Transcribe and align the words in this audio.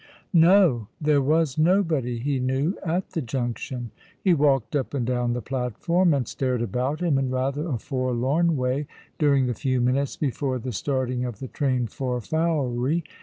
No; 0.33 0.87
there 0.99 1.21
was 1.21 1.59
nobody 1.59 2.17
he 2.17 2.39
knew 2.39 2.73
at 2.83 3.11
the 3.11 3.21
Junction. 3.21 3.91
He 4.19 4.33
walked 4.33 4.75
up 4.75 4.95
and 4.95 5.05
down 5.05 5.33
the 5.33 5.43
platform, 5.43 6.11
and 6.15 6.27
stared 6.27 6.63
about 6.63 7.01
him 7.01 7.19
in 7.19 7.29
rather 7.29 7.67
a 7.69 7.77
forlorn 7.77 8.57
way 8.57 8.87
during 9.19 9.45
the 9.45 9.53
few 9.53 9.79
minutes 9.79 10.17
before 10.17 10.57
the 10.57 10.71
starting 10.71 11.23
of 11.23 11.37
the 11.37 11.47
train 11.49 11.85
for 11.85 12.19
Fowey. 12.19 13.03